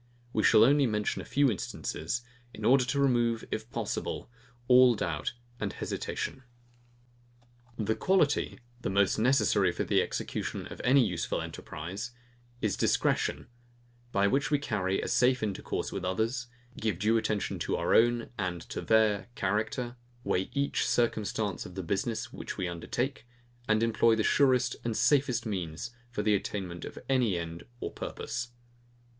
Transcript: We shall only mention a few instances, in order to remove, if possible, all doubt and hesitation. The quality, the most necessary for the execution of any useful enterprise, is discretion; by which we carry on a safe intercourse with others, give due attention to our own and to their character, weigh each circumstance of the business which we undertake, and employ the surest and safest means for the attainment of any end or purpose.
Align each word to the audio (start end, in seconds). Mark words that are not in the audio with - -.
We 0.33 0.41
shall 0.41 0.63
only 0.63 0.87
mention 0.87 1.21
a 1.21 1.25
few 1.25 1.51
instances, 1.51 2.23
in 2.55 2.65
order 2.65 2.85
to 2.85 2.99
remove, 2.99 3.45
if 3.51 3.69
possible, 3.69 4.31
all 4.67 4.95
doubt 4.95 5.33
and 5.59 5.73
hesitation. 5.73 6.41
The 7.77 7.93
quality, 7.93 8.59
the 8.81 8.89
most 8.89 9.19
necessary 9.19 9.71
for 9.71 9.83
the 9.83 10.01
execution 10.01 10.65
of 10.73 10.81
any 10.83 11.05
useful 11.05 11.39
enterprise, 11.39 12.13
is 12.61 12.75
discretion; 12.75 13.45
by 14.11 14.25
which 14.25 14.49
we 14.49 14.57
carry 14.57 14.99
on 14.99 15.05
a 15.05 15.07
safe 15.07 15.43
intercourse 15.43 15.91
with 15.91 16.03
others, 16.03 16.47
give 16.75 16.97
due 16.97 17.17
attention 17.17 17.59
to 17.59 17.75
our 17.77 17.93
own 17.93 18.31
and 18.39 18.63
to 18.69 18.81
their 18.81 19.27
character, 19.35 19.97
weigh 20.23 20.49
each 20.53 20.83
circumstance 20.87 21.63
of 21.67 21.75
the 21.75 21.83
business 21.83 22.33
which 22.33 22.57
we 22.57 22.67
undertake, 22.67 23.27
and 23.69 23.83
employ 23.83 24.15
the 24.15 24.23
surest 24.23 24.77
and 24.83 24.97
safest 24.97 25.45
means 25.45 25.91
for 26.09 26.23
the 26.23 26.33
attainment 26.33 26.85
of 26.85 26.97
any 27.07 27.37
end 27.37 27.65
or 27.79 27.91
purpose. 27.91 28.47